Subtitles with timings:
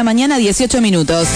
[0.00, 1.28] la mañana, 18 minutos.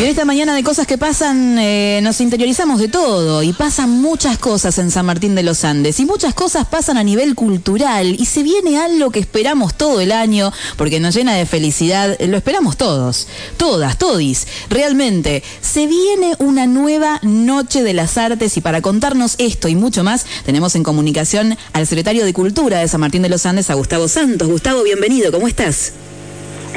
[0.00, 3.90] Y en esta mañana de cosas que pasan, eh, nos interiorizamos de todo y pasan
[3.90, 8.16] muchas cosas en San Martín de los Andes y muchas cosas pasan a nivel cultural
[8.18, 12.38] y se viene algo que esperamos todo el año porque nos llena de felicidad, lo
[12.38, 13.28] esperamos todos,
[13.58, 19.68] todas, todis, realmente, se viene una nueva noche de las artes y para contarnos esto
[19.68, 23.44] y mucho más tenemos en comunicación al secretario de Cultura de San Martín de los
[23.44, 24.48] Andes, a Gustavo Santos.
[24.48, 25.92] Gustavo, bienvenido, ¿cómo estás?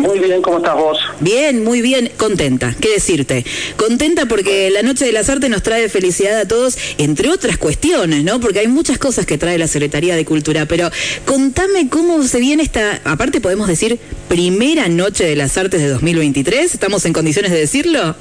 [0.06, 1.00] Muy bien, ¿cómo estás vos?
[1.20, 3.44] Bien, muy bien, contenta, ¿qué decirte?
[3.76, 8.24] Contenta porque la Noche de las Artes nos trae felicidad a todos, entre otras cuestiones,
[8.24, 8.40] ¿no?
[8.40, 10.90] Porque hay muchas cosas que trae la Secretaría de Cultura, pero
[11.26, 16.74] contame cómo se viene esta, aparte podemos decir, primera Noche de las Artes de 2023,
[16.74, 18.16] ¿estamos en condiciones de decirlo?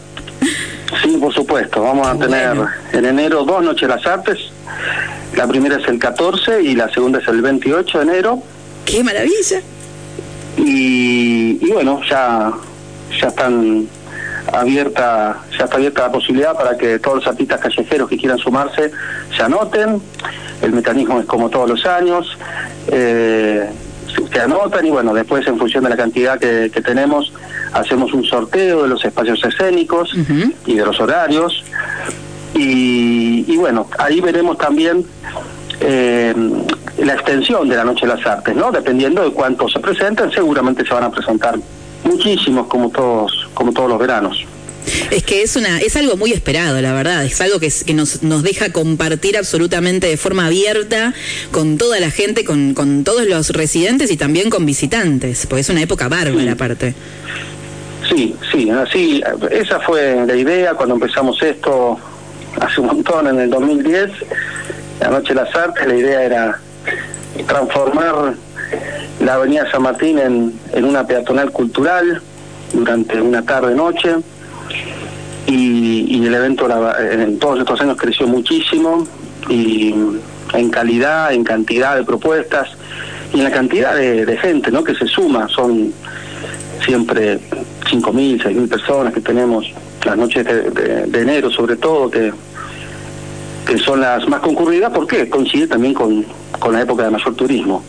[1.03, 2.57] Sí, por supuesto, vamos a tener
[2.93, 4.39] en enero dos Noches de las Artes,
[5.37, 8.43] la primera es el 14 y la segunda es el 28 de enero.
[8.87, 9.61] ¡Qué maravilla!
[10.57, 12.53] Y, bueno, ya,
[13.21, 13.89] ya están
[14.53, 18.91] abierta, ya está abierta la posibilidad para que todos los artistas callejeros que quieran sumarse
[19.37, 20.01] se anoten.
[20.63, 22.39] El mecanismo es como todos los años.
[22.89, 23.69] Eh,
[24.33, 27.33] se anotan y bueno, después en función de la cantidad que, tenemos,
[27.73, 30.15] hacemos un sorteo de los espacios escénicos
[30.67, 31.65] y de los horarios.
[32.55, 35.05] Y, y bueno, ahí veremos también
[35.81, 36.35] eh,
[36.99, 38.71] la extensión de la Noche de las Artes, ¿no?
[38.71, 41.59] Dependiendo de cuántos se presenten, seguramente se van a presentar
[42.05, 44.45] muchísimos como todos, como todos los veranos.
[45.11, 47.25] Es que es una es algo muy esperado, la verdad.
[47.25, 51.15] Es algo que, que nos, nos deja compartir absolutamente de forma abierta
[51.51, 55.69] con toda la gente, con, con todos los residentes y también con visitantes, porque es
[55.71, 56.95] una época bárbara aparte.
[58.09, 61.99] Sí, sí, así, esa fue la idea cuando empezamos esto
[62.61, 64.11] hace un montón, en el 2010,
[65.01, 66.61] la Noche de las Artes, la idea era
[67.47, 68.35] transformar
[69.21, 72.23] la Avenida San Martín en, en una peatonal cultural
[72.73, 74.17] durante una tarde-noche
[75.47, 76.69] y, y, el evento
[76.99, 79.07] en todos estos años creció muchísimo
[79.49, 79.95] y
[80.55, 82.69] en calidad, en cantidad de propuestas
[83.33, 84.83] y en la cantidad de, gente ¿no?
[84.83, 85.93] que se suma, son
[86.85, 87.39] siempre
[87.91, 89.67] 5.000, 6.000 personas que tenemos
[90.05, 92.33] las noches de, de enero sobre todo, que
[93.67, 96.25] que son las más concurridas porque coincide también con,
[96.71, 97.83] la época de mayor turismo.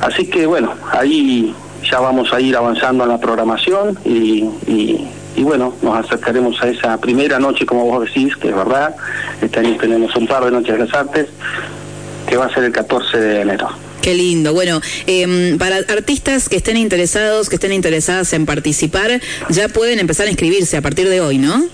[0.00, 1.54] Así que bueno, ahí
[1.90, 6.98] ya vamos a ir avanzando en la programación y, y, bueno, nos acercaremos a esa
[6.98, 8.94] primera noche, como vos decís, que es verdad,
[9.40, 11.28] este año tenemos un par de noches de las artes,
[12.28, 13.68] que va a ser el 14 de enero.
[14.00, 14.52] Qué lindo.
[14.52, 20.26] Bueno, em, para artistas que estén interesados, que estén interesadas en participar, ya pueden empezar
[20.26, 21.64] a inscribirse a partir de hoy, ¿no?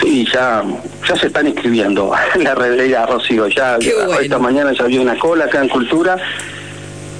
[0.00, 0.62] Sí, ya,
[1.08, 3.48] ya se están inscribiendo en la realidad, Rocío.
[3.48, 3.78] Ya
[4.20, 6.16] esta mañana ya había una cola acá en Cultura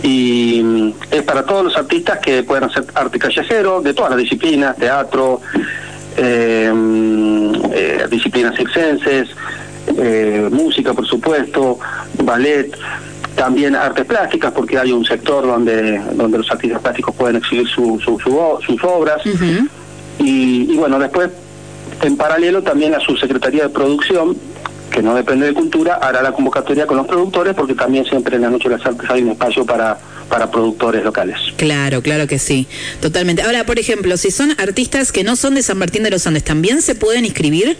[0.03, 4.19] y mm, es para todos los artistas que puedan hacer arte callejero, de todas las
[4.19, 5.41] disciplinas, teatro,
[6.17, 9.29] eh, mm, eh, disciplinas circenses,
[9.97, 11.79] eh, música, por supuesto,
[12.23, 12.77] ballet,
[13.35, 18.01] también artes plásticas, porque hay un sector donde, donde los artistas plásticos pueden exhibir su,
[18.01, 19.23] sus obras.
[20.19, 21.31] y, y bueno, después
[22.03, 24.37] en paralelo también la subsecretaría de producción,
[24.91, 28.43] que no depende de cultura, hará la convocatoria con los productores porque también siempre en
[28.43, 29.99] la Noche de las Artes hay un espacio para,
[30.29, 31.39] para productores locales.
[31.57, 32.67] Claro, claro que sí,
[33.01, 33.43] totalmente.
[33.43, 36.45] Ahora, por ejemplo, si son artistas que no son de San Martín de los Andes,
[36.45, 37.77] ¿también se pueden inscribir?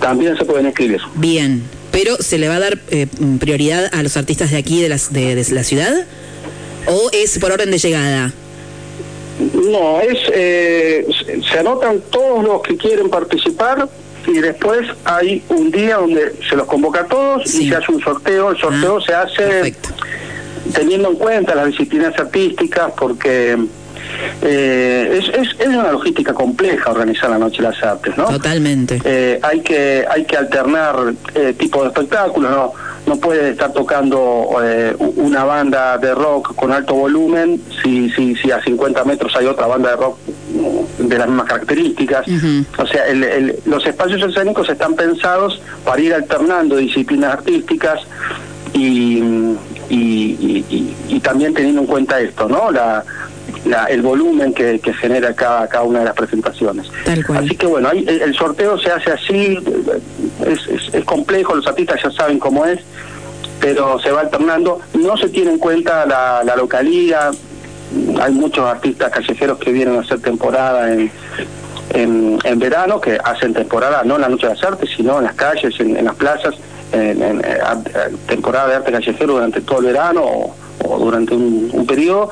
[0.00, 1.00] También se pueden inscribir.
[1.14, 3.06] Bien, pero ¿se le va a dar eh,
[3.38, 5.92] prioridad a los artistas de aquí, de, las, de la ciudad?
[6.86, 8.32] ¿O es por orden de llegada?
[9.38, 11.06] No, es eh,
[11.50, 13.88] se anotan todos los que quieren participar
[14.26, 18.00] y después hay un día donde se los convoca a todos y se hace un
[18.00, 18.50] sorteo.
[18.50, 19.74] El sorteo ah, se hace
[20.72, 23.58] teniendo en cuenta las disciplinas artísticas porque
[24.42, 28.24] eh, es, es, una logística compleja organizar la Noche de las Artes, ¿no?
[28.26, 29.00] Totalmente.
[29.04, 32.72] Eh, hay que hay que alternar eh, tipos de espectáculos, ¿no?
[33.06, 38.50] No puede estar tocando eh, una banda de rock con alto volumen si, si, si
[38.50, 40.18] a 50 metros hay otra banda de rock
[40.98, 42.26] de las mismas características.
[42.78, 43.04] O sea,
[43.66, 48.00] los espacios escénicos están pensados para ir alternando disciplinas artísticas
[48.72, 49.22] y,
[49.90, 52.70] y, también teniendo en cuenta esto, ¿no?
[52.70, 53.02] La,
[53.88, 56.86] el volumen que, genera cada, cada una de las presentaciones.
[57.34, 59.58] Así que bueno, el, sorteo se hace así,
[60.46, 62.80] es, es, complejo, los artistas ya saben cómo es,
[63.60, 67.34] pero se va alternando, no se tiene en cuenta la, la localidad,
[68.20, 71.10] hay muchos artistas callejeros que vienen a hacer temporada en,
[71.90, 75.34] en, verano, que hacen temporada no en la Noche de las Artes, sino en las
[75.34, 76.54] calles, en, las plazas,
[76.92, 77.42] en,
[78.26, 82.30] temporada de arte callejero durante todo el verano o, durante un, un periodo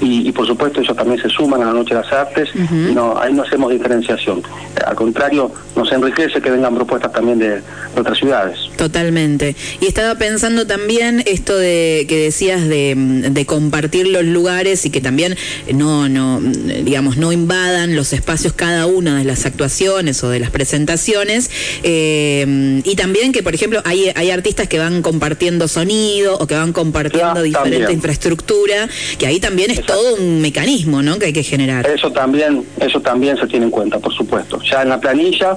[0.00, 3.18] y, por supuesto ellos también se suman a la Noche de las Artes y no,
[3.18, 4.42] ahí no hacemos diferenciación.
[4.84, 7.62] Al contrario, nos enriquece que vengan propuestas también de,
[7.96, 8.58] otras ciudades.
[8.76, 9.56] Totalmente.
[9.80, 15.36] Y estaba pensando también esto de que decías de, compartir los lugares y que también
[15.72, 20.50] no, no, digamos, no invadan los espacios cada una de las actuaciones o de las
[20.50, 21.50] presentaciones.
[21.82, 26.54] Eh, y también que, por ejemplo, hay, hay artistas que van compartiendo sonido o que
[26.54, 28.88] van compartiendo diferente infraestructura,
[29.18, 31.18] que ahí también es todo un mecanismo, ¿no?
[31.18, 31.86] Que hay que generar.
[31.86, 34.60] Eso también, eso también se tiene en cuenta, por supuesto.
[34.62, 35.56] Ya en la planilla,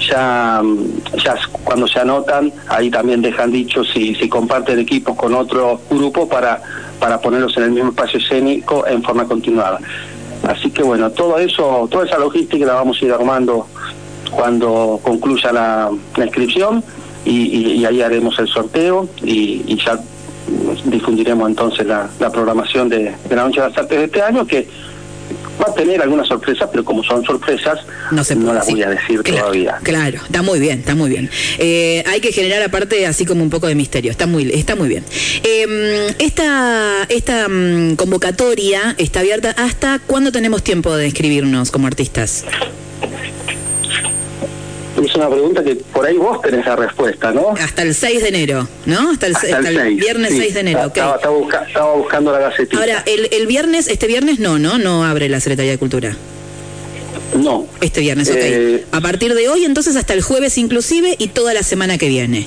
[0.00, 0.62] ya,
[1.22, 6.28] ya cuando se anotan, ahí también dejan dicho si, si comparten equipos con otro grupo
[6.28, 6.62] para,
[6.98, 9.80] para ponerlos en el mismo espacio escénico en forma continuada.
[10.46, 13.66] Así que bueno, todo eso, toda esa logística la vamos a ir armando
[14.30, 16.82] cuando concluya la, inscripción
[17.24, 19.98] y, ahí haremos el sorteo y, y ya
[20.84, 24.66] difundiremos entonces la, programación de, la Noche de las Artes de este año, que
[25.60, 27.80] va a tener algunas sorpresas, pero como son sorpresas,
[28.10, 29.78] no, se las voy a decir todavía.
[29.82, 31.30] Claro, está muy bien, está muy bien.
[31.58, 34.88] Eh, hay que generar aparte así como un poco de misterio, está muy, está muy
[34.88, 35.04] bien.
[35.42, 42.44] Em, esta esta mm, convocatoria está abierta hasta cuándo tenemos tiempo de inscribirnos como artistas
[45.06, 47.54] es una pregunta que por ahí vos tenés la respuesta, ¿no?
[47.60, 49.10] Hasta el 6 de enero, ¿no?
[49.10, 52.78] Hasta el, viernes 6 de enero, estaba, estaba, buscando la gacetita.
[52.78, 54.78] Ahora, el, el viernes, este viernes no, ¿no?
[54.78, 56.16] No abre la Secretaría de Cultura.
[57.36, 57.66] No.
[57.80, 58.36] Este viernes, ok.
[58.38, 62.08] Eh, a partir de hoy, entonces, hasta el jueves inclusive y toda la semana que
[62.08, 62.46] viene.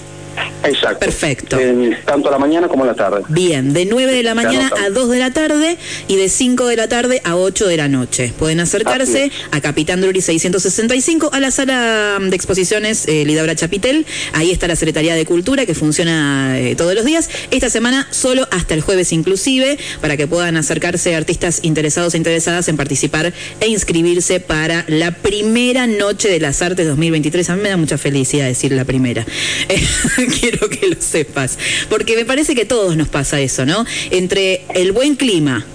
[0.63, 0.99] Exacto.
[0.99, 1.57] Perfecto.
[2.05, 3.21] tanto a la mañana como a la tarde.
[3.29, 5.77] Bien, de 9 de la mañana a 2 de la tarde
[6.07, 8.33] y de 5 de la tarde a 8 de la noche.
[8.37, 14.05] Pueden acercarse a Capitán Drury 665 a la sala de exposiciones eh, Lidabra Chapitel.
[14.33, 17.29] Ahí está la Secretaría de Cultura que funciona eh, todos los días.
[17.51, 22.67] Esta semana solo hasta el jueves inclusive para que puedan acercarse artistas interesados e interesadas
[22.67, 27.49] en participar e inscribirse para la primera noche de las artes 2023.
[27.49, 29.25] A mí me da mucha felicidad decir la primera.
[30.51, 31.57] quiero que lo sepas.
[31.89, 33.85] Porque me parece que a todos nos pasa eso, ¿no?
[34.11, 35.65] Entre el buen clima,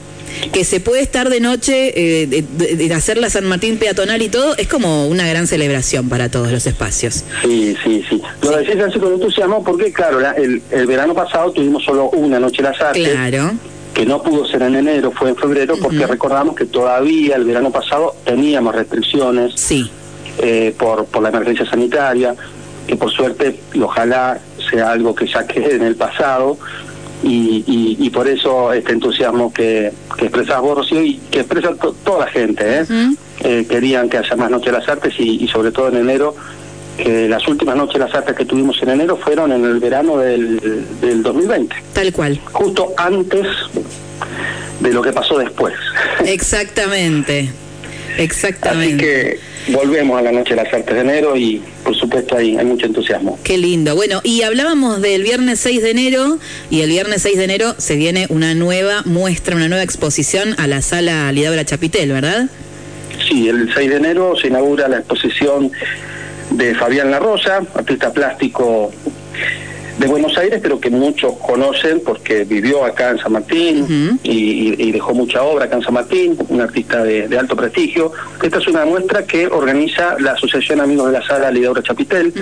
[0.53, 4.57] que se puede estar de noche, eh, de, hacer la San Martín peatonal y todo,
[4.57, 7.25] es como una gran celebración para todos los espacios.
[7.43, 8.23] Sí, sí, sí.
[8.43, 12.81] Lo decís así con entusiasmo porque, claro, el, verano pasado tuvimos solo una noche las
[12.81, 13.09] artes.
[13.09, 13.53] Claro.
[13.95, 17.71] Que no pudo ser en enero, fue en febrero, porque recordamos que todavía el verano
[17.71, 19.55] pasado teníamos restricciones.
[19.57, 19.91] Sí.
[20.39, 22.37] Eh, por, por la emergencia sanitaria
[22.87, 24.39] que por suerte, ojalá
[24.71, 26.59] sea algo que ya quede en el pasado,
[27.23, 31.75] y, y, por eso este entusiasmo que, que expresas vos, Rocío, y que expresa
[32.05, 32.81] toda la gente.
[32.81, 32.87] ¿eh?
[33.41, 33.67] ¿eh?
[33.69, 36.37] querían que haya más Noche de las Artes y, sobre todo en enero,
[36.97, 40.19] que las últimas Noches de las Artes que tuvimos en enero fueron en el verano
[40.19, 40.61] del,
[41.01, 41.75] del 2020.
[41.95, 42.39] Tal cual.
[42.53, 43.47] Justo antes
[44.81, 45.75] de lo que pasó después.
[46.25, 47.51] Exactamente.
[48.17, 48.95] Exactamente.
[48.95, 52.57] Así que volvemos a la Noche de las Artes de enero y por supuesto hay,
[52.57, 53.39] hay mucho entusiasmo.
[53.43, 53.95] Qué lindo.
[53.95, 56.39] Bueno, y hablábamos del viernes 6 de enero
[56.71, 60.67] y el viernes 6 de enero se viene una nueva muestra, una nueva exposición a
[60.67, 62.49] la sala Lidabra Chapitel, ¿verdad?
[63.29, 65.71] Sí, el 6 de enero se inaugura la exposición
[66.51, 68.93] de Fabián La Rosa, artista plástico
[69.99, 75.15] de Buenos Aires, pero que muchos conocen porque vivió acá en San Martín y, dejó
[75.15, 78.13] mucha obra acá en San Martín, un artista de, alto prestigio.
[78.43, 82.33] Esta es una muestra que organiza la Asociación Amigos de la Sala Lidora Chapitel,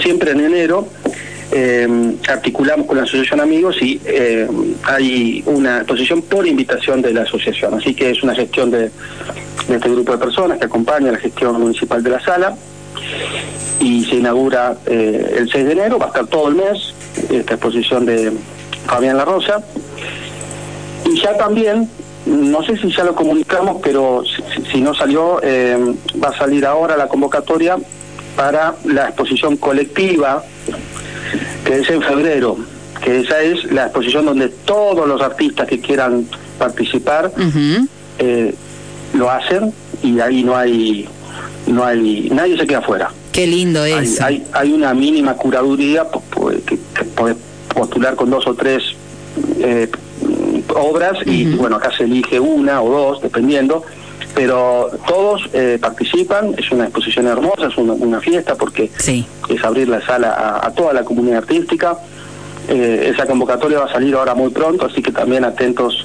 [0.00, 0.88] siempre en enero.
[1.50, 1.88] Eh,
[2.28, 4.46] articulamos con la Asociación Amigos y eh,
[4.82, 7.74] hay una exposición por invitación de la asociación.
[7.74, 8.90] Así que es una gestión de,
[9.68, 12.54] de este grupo de personas que acompaña la gestión municipal de la sala
[13.88, 16.92] y se inaugura eh, el 6 de enero, va a estar todo el mes
[17.30, 18.32] esta exposición de
[18.86, 19.62] Fabián La Rosa.
[21.06, 21.88] Y ya también,
[22.26, 24.22] no sé si ya lo comunicamos, pero
[24.70, 25.78] si, no salió, eh,
[26.22, 27.78] va a salir ahora la convocatoria
[28.36, 30.44] para la exposición colectiva,
[31.64, 32.58] que es en febrero,
[33.02, 36.26] que esa es la exposición donde todos los artistas que quieran
[36.58, 37.32] participar
[38.18, 38.54] eh,
[39.14, 41.08] lo hacen y ahí no hay
[41.66, 43.10] no hay nadie se queda afuera.
[43.38, 44.20] Qué lindo es.
[44.20, 46.08] Hay, hay, una mínima curaduría
[46.66, 47.36] que, puede
[47.72, 48.82] postular con dos o tres
[49.60, 49.88] eh,
[50.74, 53.84] obras y, bueno, acá se elige una o dos, dependiendo,
[54.34, 60.04] pero todos eh, participan, es una exposición hermosa, es una, fiesta porque es abrir la
[60.04, 61.96] sala a, toda la comunidad artística.
[62.66, 66.04] Eh, esa convocatoria va a salir ahora muy pronto, así que también atentos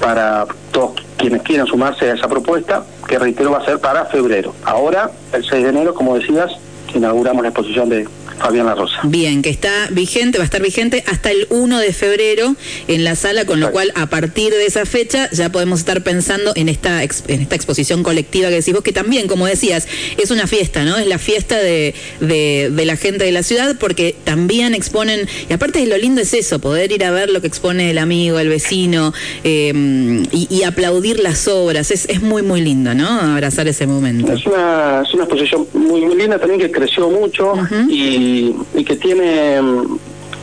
[0.00, 4.54] para todos quienes quieran sumarse a esa propuesta, que reitero va a ser para febrero.
[4.64, 6.50] Ahora, el 6 de enero, como decías,
[6.94, 8.08] inauguramos la exposición de
[8.42, 9.00] Fabián La Rosa.
[9.04, 12.56] Bien, que está vigente, va a estar vigente hasta el 1 de febrero
[12.88, 16.52] en la sala, con lo cual a partir de esa fecha ya podemos estar pensando
[16.56, 19.86] en esta, en esta exposición colectiva que decís vos, que también, como decías,
[20.18, 20.96] es una fiesta, ¿no?
[20.96, 25.78] Es la fiesta de, de, la gente de la ciudad porque también exponen, y aparte
[25.78, 28.48] de lo lindo es eso, poder ir a ver lo que expone el amigo, el
[28.48, 29.12] vecino
[29.44, 33.08] em, y, aplaudir las obras, es, es muy, muy lindo, ¿no?
[33.08, 34.32] Abrazar ese momento.
[34.32, 37.54] Es una, es una exposición muy, muy linda también que creció mucho
[37.88, 39.60] y, y que tiene,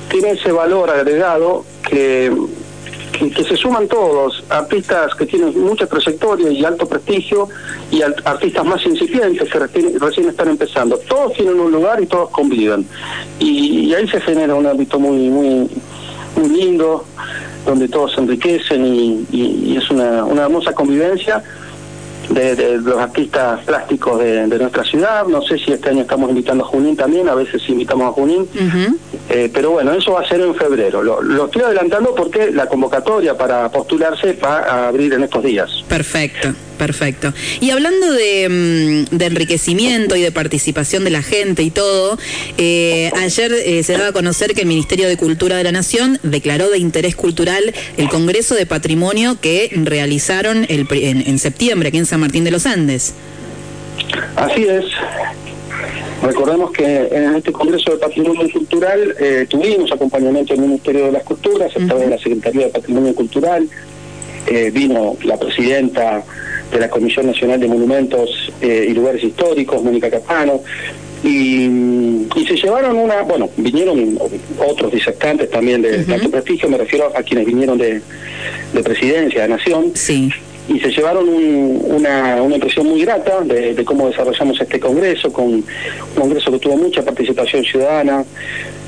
[0.10, 2.32] tiene ese valor agregado que
[3.28, 7.50] que, se suman todos, artistas que tienen mucha trayectoria y alto prestigio
[7.92, 10.98] y artistas más incipientes que recién, están empezando.
[11.00, 12.86] Todos tienen un lugar y todos conviven.
[13.40, 15.70] Y, ahí se genera un ámbito muy, muy,
[16.36, 17.04] muy lindo,
[17.66, 21.44] donde todos se enriquecen y, es una, una hermosa convivencia
[22.30, 25.26] de, los artistas plásticos de, nuestra ciudad.
[25.28, 28.48] No sé si este año estamos invitando a Junín también, a veces invitamos a Junín.
[29.30, 31.02] Eh, pero bueno, eso va a ser en febrero.
[31.02, 35.84] Lo, lo, estoy adelantando porque la convocatoria para postularse va a abrir en estos días.
[35.88, 36.50] Perfecto.
[36.80, 37.34] Perfecto.
[37.60, 42.18] Y hablando de, mm, enriquecimiento y de participación de la gente y todo,
[42.58, 46.20] eh, ayer eh, se daba a conocer que el Ministerio de Cultura de la Nación
[46.24, 52.06] declaró de interés cultural el Congreso de Patrimonio que realizaron el, en, septiembre aquí en
[52.06, 53.14] San Martín de los Andes.
[54.38, 54.86] Así es.
[56.24, 61.24] Recordemos que en este Congreso de Patrimonio Cultural eh, tuvimos acompañamiento del Ministerio de las
[61.24, 63.68] Culturas, estaba en la Secretaría de Patrimonio Cultural,
[64.74, 66.24] vino la presidenta
[66.72, 70.62] de la Comisión Nacional de Monumentos eh, y Lugares Históricos, Mónica Capano,
[71.24, 74.18] y, se llevaron una, bueno, vinieron
[74.58, 78.02] otros disertantes también de alto prestigio, me refiero a quienes vinieron de,
[78.84, 80.32] presidencia, de nación, sí.
[80.68, 85.66] y se llevaron una, una, impresión muy grata de, cómo desarrollamos este congreso, con un
[86.16, 88.24] congreso que tuvo mucha participación ciudadana,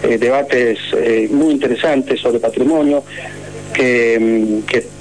[0.02, 3.04] eh, debates eh, muy interesantes sobre patrimonio,
[3.74, 5.01] que, que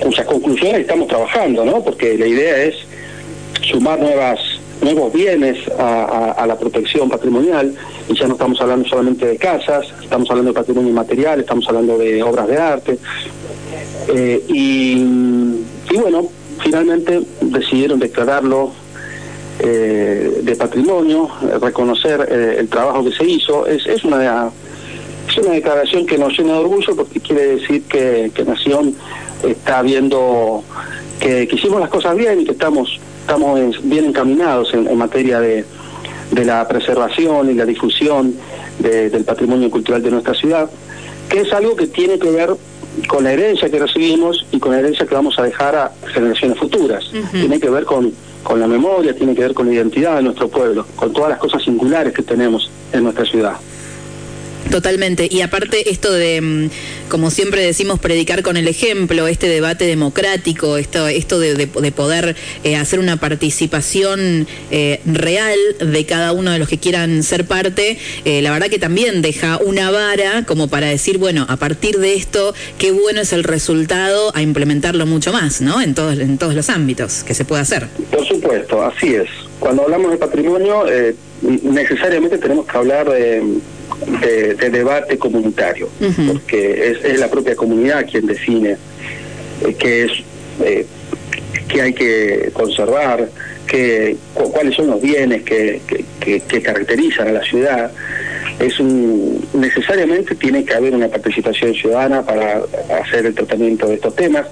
[0.00, 1.82] cuyas conclusiones estamos trabajando, ¿no?
[1.82, 2.76] Porque la idea es
[3.62, 4.38] sumar nuevas
[4.84, 7.74] nuevos bienes a, la protección patrimonial.
[8.08, 11.98] Y ya no estamos hablando solamente de casas, estamos hablando de patrimonio inmaterial, estamos hablando
[11.98, 12.98] de obras de arte.
[14.08, 15.04] Eh, y,
[15.98, 16.28] bueno,
[16.62, 18.72] finalmente decidieron declararlo
[19.60, 24.50] eh, de patrimonio, reconocer eh, el trabajo que se hizo, es, es una
[25.34, 28.94] es una declaración que nos llena de orgullo porque quiere decir que, que Nación
[29.42, 30.62] está viendo
[31.18, 35.64] que, hicimos las cosas bien y que estamos, estamos bien encaminados en, materia de,
[36.30, 38.34] de, la preservación y la difusión
[38.78, 40.70] del patrimonio cultural de nuestra ciudad,
[41.28, 42.50] que es algo que tiene que ver
[43.08, 46.58] con la herencia que recibimos y con la herencia que vamos a dejar a generaciones
[46.58, 47.10] futuras.
[47.32, 48.12] Tiene que ver con,
[48.44, 51.38] con la memoria, tiene que ver con la identidad de nuestro pueblo, con todas las
[51.38, 53.56] cosas singulares que tenemos en nuestra ciudad.
[54.70, 55.28] Totalmente.
[55.30, 56.70] Y aparte esto de, mm,
[57.08, 62.76] como siempre decimos, predicar con el ejemplo, este debate democrático, esto, esto de, poder eh,
[62.76, 68.42] hacer una participación eh, real de cada uno de los que quieran ser parte, eh,
[68.42, 72.54] la verdad que también deja una vara como para decir, bueno, a partir de esto,
[72.78, 75.80] qué bueno es el resultado a implementarlo mucho más, ¿no?
[75.80, 77.86] En todos, en todos los ámbitos que se puede hacer.
[78.10, 79.28] Por supuesto, así es.
[79.60, 80.84] Cuando hablamos de patrimonio,
[81.62, 83.42] necesariamente tenemos que hablar de
[84.20, 85.88] de, debate comunitario,
[86.26, 88.76] porque es, la propia comunidad quien define
[89.62, 90.12] eh, qué es
[90.62, 90.86] eh,
[91.68, 93.28] qué hay que conservar,
[93.66, 95.80] qué, cuáles son los bienes que,
[96.20, 97.90] que, caracterizan a la ciudad.
[98.60, 102.62] Es un, necesariamente tiene que haber una participación ciudadana para
[103.02, 104.46] hacer el tratamiento de estos temas.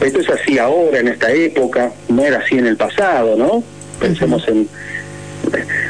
[0.00, 3.62] Esto es así ahora, en esta época, no era así en el pasado, ¿no?
[4.00, 4.68] Pensemos en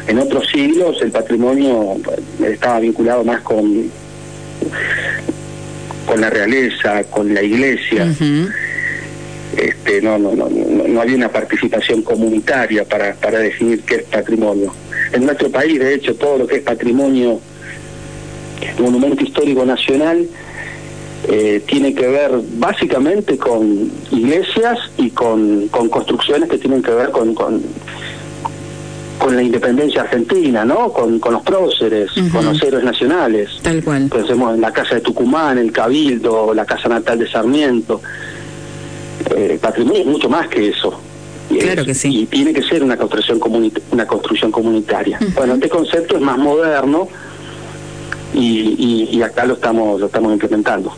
[0.06, 1.96] en otros siglos el patrimonio
[2.44, 3.90] estaba vinculado más con,
[6.06, 8.06] con la realeza, con la iglesia.
[9.56, 14.72] Este, no, no, no, no, había una participación comunitaria para, para definir qué es patrimonio.
[15.12, 17.38] En nuestro país, de hecho, todo lo que es patrimonio,
[18.78, 20.26] monumento histórico nacional,
[21.28, 27.10] eh, tiene que ver básicamente con iglesias y con, con construcciones que tienen que ver
[27.10, 27.62] con, con
[29.22, 30.92] con la independencia argentina, ¿no?
[30.92, 33.50] Con, los próceres, con los héroes nacionales.
[33.62, 34.08] Tal cual.
[34.08, 38.00] Pensemos en la Casa de Tucumán, el Cabildo, la Casa Natal de Sarmiento.
[39.36, 40.98] Eh, patrimonio es mucho más que eso.
[41.48, 42.22] Claro que sí.
[42.22, 43.38] Y tiene que ser una construcción,
[43.92, 45.20] una construcción comunitaria.
[45.36, 47.06] Bueno, este concepto es más moderno
[48.34, 50.92] y, y acá lo estamos, lo estamos implementando.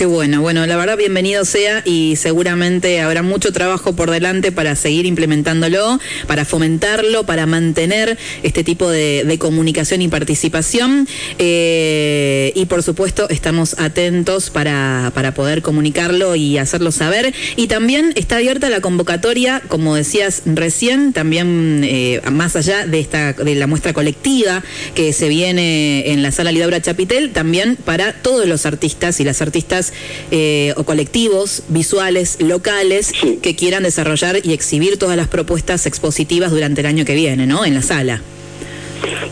[0.00, 4.74] Qué bueno, bueno, la verdad bienvenido sea y seguramente habrá mucho trabajo por delante para
[4.74, 11.06] seguir implementándolo, para fomentarlo, para mantener este tipo de, comunicación y participación.
[11.38, 17.34] Eh, y por supuesto estamos atentos para, para poder comunicarlo y hacerlo saber.
[17.56, 23.34] Y también está abierta la convocatoria, como decías recién, también eh, más allá de esta
[23.34, 24.64] de la muestra colectiva
[24.94, 29.42] que se viene en la sala Lidaura Chapitel, también para todos los artistas y las
[29.42, 29.89] artistas
[30.30, 36.80] eh, o colectivos visuales locales que quieran desarrollar y exhibir todas las propuestas expositivas durante
[36.80, 37.64] el año que viene, ¿no?
[37.64, 38.22] En la sala.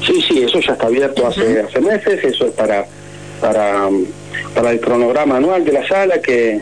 [0.06, 2.86] Sí, sí, eso ya está abierto hace, hace meses, eso es para,
[3.40, 3.88] para,
[4.54, 6.60] para el cronograma anual de la sala que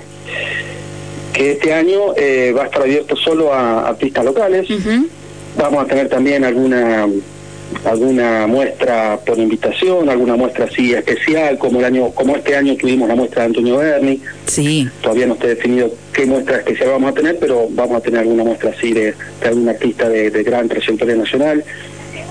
[1.36, 4.66] que este año eh, va a estar abierto solo a artistas locales.
[5.58, 7.06] Vamos a tener también alguna
[7.84, 13.08] alguna muestra por invitación, alguna muestra así especial, como el año, como este año tuvimos
[13.08, 14.20] la muestra de Antonio Berni.
[14.46, 14.88] Sí.
[15.00, 18.44] Todavía no está definido qué muestra especial vamos a tener, pero vamos a tener alguna
[18.44, 21.64] muestra así de, de algún artista de, de gran trayectoria nacional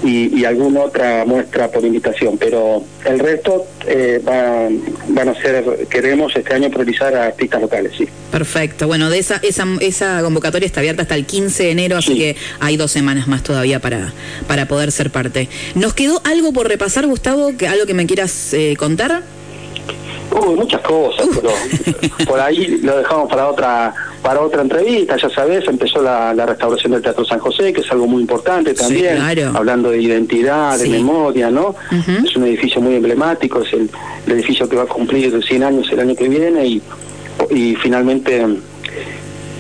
[0.04, 4.68] y, y, alguna otra muestra por invitación, pero el resto eh, va,
[5.10, 8.08] van a ser, queremos este año priorizar a artistas locales, sí.
[8.32, 12.18] Perfecto, bueno, de esa, esa, esa convocatoria está abierta hasta el 15 de enero, así
[12.18, 14.14] que hay dos semanas más todavía para,
[14.48, 15.50] para poder ser parte.
[15.76, 17.56] ¿Nos quedó algo por repasar, Gustavo?
[17.58, 19.24] que ¿Algo que me quieras eh, contar?
[20.32, 21.52] Uy, muchas cosas, pero
[22.28, 23.94] por ahí lo dejamos para otra
[24.26, 28.08] para otra entrevista, ya sabes, empezó la, restauración del Teatro San José, que es algo
[28.08, 29.20] muy importante también,
[29.54, 31.76] hablando de identidad, de memoria, ¿no?
[32.26, 33.88] Es un edificio muy emblemático, es el,
[34.28, 36.82] edificio que va a cumplir 100 años el año que viene y,
[37.52, 38.56] y finalmente eh,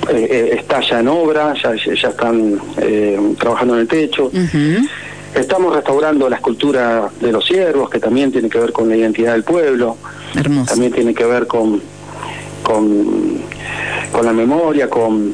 [0.10, 4.32] eh, está ya en obra, ya, ya están eh, trabajando en el techo.
[5.36, 9.34] Estamos restaurando la escultura de los ciervos, que también tiene que ver con la identidad
[9.34, 9.98] del pueblo.
[10.66, 11.80] También tiene que ver con,
[12.64, 13.42] con,
[14.16, 15.34] con la memoria, con,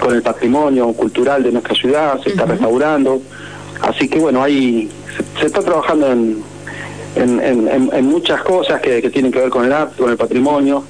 [0.00, 3.22] con el patrimonio cultural de nuestra ciudad, se está restaurando.
[3.82, 4.90] Así que bueno, ahí
[5.38, 6.42] se, está trabajando en,
[7.14, 10.82] en, en, muchas cosas que, que, tienen que ver con el arte, con el patrimonio,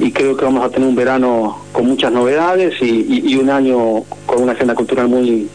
[0.00, 4.02] y creo que vamos a tener un verano con muchas novedades y, y un año
[4.26, 5.48] con una agenda cultural muy,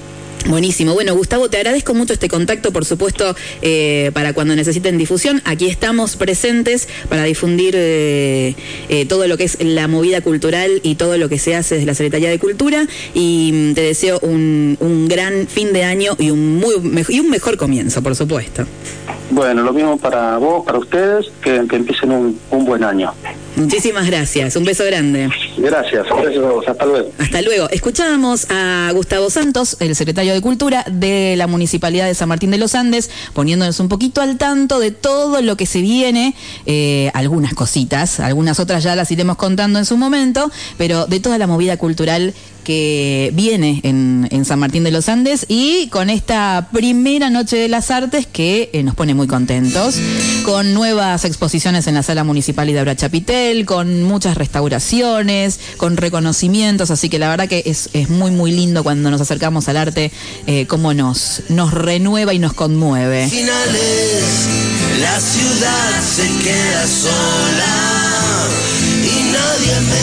[0.48, 0.94] Buenísimo.
[0.94, 5.42] Bueno, Gustavo, te agradezco mucho este contacto, por supuesto, eh, para cuando necesiten difusión.
[5.44, 8.56] Aquí estamos presentes para difundir eh,
[9.10, 11.96] todo lo que es la movida cultural y todo lo que se hace desde la
[11.96, 12.88] Secretaría de Cultura.
[13.14, 14.78] Y mm, te deseo un,
[15.10, 16.76] gran fin de año y un, muy,
[17.10, 18.66] y un mejor comienzo, por supuesto.
[19.30, 23.14] Bueno, lo mismo para vos, para ustedes, que, empiecen un, buen año.
[23.58, 25.30] Muchísimas gracias, un beso grande.
[25.58, 27.12] Gracias, gracias a vos, hasta luego.
[27.18, 27.70] Hasta luego.
[27.72, 32.60] Escuchábamos a Gustavo Santos, el secretario de Cultura de la Municipalidad de San Martín de
[32.60, 36.36] los Andes, poniéndonos un poquito al tanto de todo lo que se viene,
[36.68, 41.40] eh, algunas cositas, algunas otras ya las iremos contando en su momento, pero de toda
[41.40, 42.36] la movida cultural
[42.68, 47.92] que viene en, San Martín de los Andes y con esta primera noche de las
[47.92, 49.96] artes que eh, nos pone muy contentos,
[50.44, 57.08] con nuevas exposiciones en la sala municipal de Chapitel, con muchas restauraciones, con reconocimientos, así
[57.08, 60.12] que la verdad que es, muy muy lindo cuando nos acercamos al arte,
[60.46, 63.30] eh, cómo nos, nos renueva y nos conmueve.
[63.30, 64.50] Finales,
[65.00, 67.88] la ciudad se queda sola
[69.06, 69.98] y nadie me